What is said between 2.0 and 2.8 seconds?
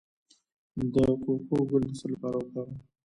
لپاره وکاروم؟